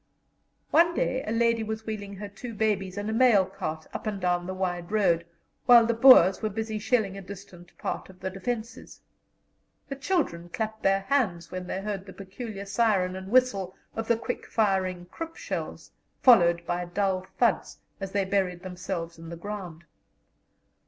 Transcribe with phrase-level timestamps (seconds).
[0.71, 4.19] One day a lady was wheeling her two babies in a mail cart up and
[4.19, 5.27] down the wide road,
[5.67, 9.01] while the Boers were busily shelling a distant part of the defences.
[9.89, 14.17] The children clapped their hands when they heard the peculiar siren and whistle of the
[14.17, 15.91] quick firing Krupp shells,
[16.23, 19.83] followed by dull thuds, as they buried themselves in the ground.